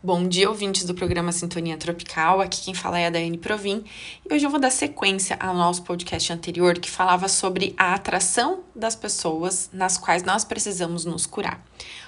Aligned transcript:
Bom 0.00 0.28
dia, 0.28 0.48
ouvintes 0.48 0.84
do 0.84 0.94
programa 0.94 1.32
Sintonia 1.32 1.76
Tropical. 1.76 2.40
Aqui 2.40 2.62
quem 2.62 2.72
fala 2.72 3.00
é 3.00 3.08
a 3.08 3.10
Daiane 3.10 3.36
Provin. 3.36 3.82
E 4.24 4.32
hoje 4.32 4.46
eu 4.46 4.50
vou 4.50 4.60
dar 4.60 4.70
sequência 4.70 5.36
ao 5.40 5.52
nosso 5.52 5.82
podcast 5.82 6.32
anterior 6.32 6.78
que 6.78 6.88
falava 6.88 7.26
sobre 7.26 7.74
a 7.76 7.94
atração 7.94 8.60
das 8.76 8.94
pessoas 8.94 9.68
nas 9.72 9.98
quais 9.98 10.22
nós 10.22 10.44
precisamos 10.44 11.04
nos 11.04 11.26
curar. 11.26 11.60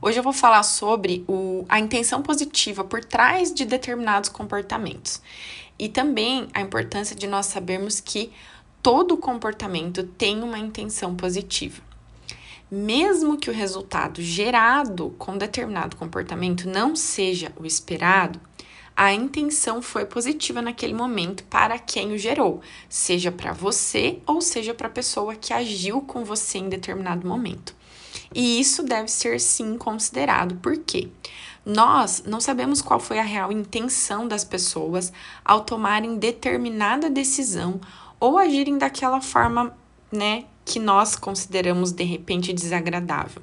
Hoje 0.00 0.16
eu 0.16 0.22
vou 0.22 0.32
falar 0.32 0.62
sobre 0.62 1.24
o, 1.26 1.64
a 1.68 1.80
intenção 1.80 2.22
positiva 2.22 2.84
por 2.84 3.04
trás 3.04 3.52
de 3.52 3.64
determinados 3.64 4.28
comportamentos 4.28 5.20
e 5.76 5.88
também 5.88 6.46
a 6.54 6.60
importância 6.60 7.16
de 7.16 7.26
nós 7.26 7.46
sabermos 7.46 7.98
que 7.98 8.30
todo 8.80 9.16
comportamento 9.16 10.04
tem 10.04 10.40
uma 10.40 10.56
intenção 10.56 11.16
positiva 11.16 11.82
mesmo 12.74 13.36
que 13.36 13.50
o 13.50 13.52
resultado 13.52 14.22
gerado 14.22 15.14
com 15.18 15.36
determinado 15.36 15.94
comportamento 15.94 16.66
não 16.66 16.96
seja 16.96 17.52
o 17.60 17.66
esperado, 17.66 18.40
a 18.96 19.12
intenção 19.12 19.82
foi 19.82 20.06
positiva 20.06 20.62
naquele 20.62 20.94
momento 20.94 21.44
para 21.44 21.78
quem 21.78 22.12
o 22.12 22.18
gerou, 22.18 22.62
seja 22.88 23.30
para 23.30 23.52
você 23.52 24.20
ou 24.26 24.40
seja 24.40 24.72
para 24.72 24.86
a 24.86 24.90
pessoa 24.90 25.34
que 25.34 25.52
agiu 25.52 26.00
com 26.00 26.24
você 26.24 26.56
em 26.56 26.70
determinado 26.70 27.28
momento. 27.28 27.74
E 28.34 28.58
isso 28.58 28.82
deve 28.82 29.08
ser 29.08 29.38
sim 29.38 29.76
considerado, 29.76 30.54
porque 30.62 31.10
nós 31.66 32.22
não 32.26 32.40
sabemos 32.40 32.80
qual 32.80 32.98
foi 32.98 33.18
a 33.18 33.22
real 33.22 33.52
intenção 33.52 34.26
das 34.26 34.44
pessoas 34.44 35.12
ao 35.44 35.60
tomarem 35.60 36.16
determinada 36.16 37.10
decisão 37.10 37.78
ou 38.18 38.38
agirem 38.38 38.78
daquela 38.78 39.20
forma, 39.20 39.76
né, 40.10 40.46
que 40.64 40.78
nós 40.78 41.16
consideramos 41.16 41.92
de 41.92 42.04
repente 42.04 42.52
desagradável. 42.52 43.42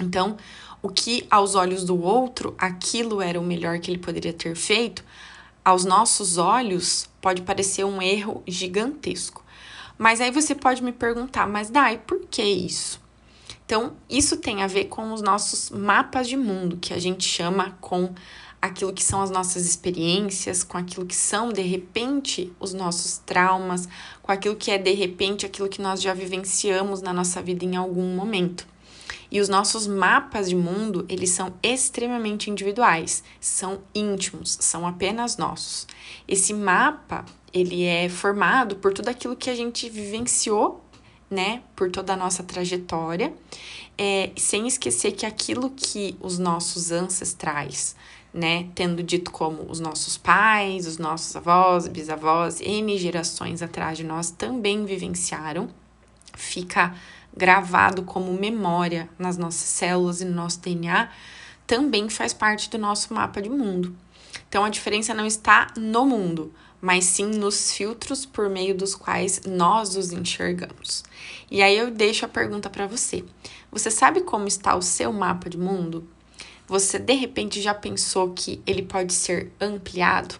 Então, 0.00 0.36
o 0.82 0.88
que 0.88 1.26
aos 1.30 1.54
olhos 1.54 1.84
do 1.84 2.00
outro 2.00 2.54
aquilo 2.58 3.20
era 3.20 3.40
o 3.40 3.44
melhor 3.44 3.78
que 3.78 3.90
ele 3.90 3.98
poderia 3.98 4.32
ter 4.32 4.54
feito, 4.54 5.04
aos 5.64 5.84
nossos 5.84 6.36
olhos 6.36 7.08
pode 7.20 7.42
parecer 7.42 7.84
um 7.84 8.02
erro 8.02 8.42
gigantesco. 8.46 9.42
Mas 9.96 10.20
aí 10.20 10.30
você 10.30 10.54
pode 10.54 10.82
me 10.82 10.92
perguntar, 10.92 11.46
mas 11.46 11.70
Dai, 11.70 11.98
por 11.98 12.20
que 12.30 12.42
isso? 12.42 13.00
Então, 13.64 13.94
isso 14.10 14.36
tem 14.36 14.62
a 14.62 14.66
ver 14.66 14.86
com 14.86 15.12
os 15.12 15.22
nossos 15.22 15.70
mapas 15.70 16.28
de 16.28 16.36
mundo, 16.36 16.76
que 16.76 16.92
a 16.92 16.98
gente 16.98 17.26
chama 17.26 17.76
com 17.80 18.12
aquilo 18.64 18.94
que 18.94 19.04
são 19.04 19.20
as 19.20 19.30
nossas 19.30 19.66
experiências, 19.66 20.64
com 20.64 20.78
aquilo 20.78 21.04
que 21.04 21.14
são 21.14 21.52
de 21.52 21.60
repente 21.60 22.50
os 22.58 22.72
nossos 22.72 23.18
traumas, 23.18 23.86
com 24.22 24.32
aquilo 24.32 24.56
que 24.56 24.70
é 24.70 24.78
de 24.78 24.92
repente 24.92 25.44
aquilo 25.44 25.68
que 25.68 25.82
nós 25.82 26.00
já 26.00 26.14
vivenciamos 26.14 27.02
na 27.02 27.12
nossa 27.12 27.42
vida 27.42 27.62
em 27.62 27.76
algum 27.76 28.16
momento. 28.16 28.66
E 29.30 29.38
os 29.38 29.50
nossos 29.50 29.86
mapas 29.86 30.48
de 30.48 30.56
mundo, 30.56 31.04
eles 31.10 31.30
são 31.30 31.52
extremamente 31.62 32.50
individuais, 32.50 33.22
são 33.38 33.80
íntimos, 33.94 34.56
são 34.60 34.86
apenas 34.86 35.36
nossos. 35.36 35.86
Esse 36.26 36.54
mapa, 36.54 37.26
ele 37.52 37.84
é 37.84 38.08
formado 38.08 38.76
por 38.76 38.94
tudo 38.94 39.08
aquilo 39.08 39.36
que 39.36 39.50
a 39.50 39.54
gente 39.54 39.90
vivenciou, 39.90 40.83
né, 41.30 41.62
por 41.74 41.90
toda 41.90 42.12
a 42.12 42.16
nossa 42.16 42.42
trajetória, 42.42 43.32
é, 43.96 44.30
sem 44.36 44.66
esquecer 44.66 45.12
que 45.12 45.26
aquilo 45.26 45.70
que 45.70 46.16
os 46.20 46.38
nossos 46.38 46.92
ancestrais, 46.92 47.96
né, 48.32 48.68
tendo 48.74 49.02
dito 49.02 49.30
como 49.30 49.70
os 49.70 49.80
nossos 49.80 50.18
pais, 50.18 50.86
os 50.86 50.98
nossos 50.98 51.34
avós, 51.36 51.86
bisavós, 51.86 52.60
N 52.60 52.98
gerações 52.98 53.62
atrás 53.62 53.96
de 53.96 54.04
nós 54.04 54.30
também 54.30 54.84
vivenciaram, 54.84 55.68
fica 56.34 56.94
gravado 57.36 58.02
como 58.02 58.32
memória 58.32 59.08
nas 59.18 59.36
nossas 59.36 59.68
células 59.68 60.20
e 60.20 60.24
no 60.24 60.34
nosso 60.34 60.60
DNA, 60.60 61.08
também 61.66 62.08
faz 62.08 62.32
parte 62.32 62.68
do 62.70 62.78
nosso 62.78 63.14
mapa 63.14 63.40
de 63.40 63.48
mundo. 63.48 63.94
Então 64.48 64.64
a 64.64 64.68
diferença 64.68 65.14
não 65.14 65.26
está 65.26 65.68
no 65.76 66.04
mundo, 66.04 66.52
mas 66.84 67.06
sim 67.06 67.24
nos 67.24 67.72
filtros 67.72 68.26
por 68.26 68.50
meio 68.50 68.74
dos 68.74 68.94
quais 68.94 69.40
nós 69.46 69.96
os 69.96 70.12
enxergamos. 70.12 71.02
E 71.50 71.62
aí 71.62 71.78
eu 71.78 71.90
deixo 71.90 72.26
a 72.26 72.28
pergunta 72.28 72.68
para 72.68 72.86
você: 72.86 73.24
você 73.72 73.90
sabe 73.90 74.20
como 74.20 74.46
está 74.46 74.76
o 74.76 74.82
seu 74.82 75.10
mapa 75.10 75.48
de 75.48 75.56
mundo? 75.56 76.06
Você 76.68 76.98
de 76.98 77.14
repente 77.14 77.62
já 77.62 77.72
pensou 77.72 78.34
que 78.34 78.62
ele 78.66 78.82
pode 78.82 79.14
ser 79.14 79.50
ampliado? 79.58 80.38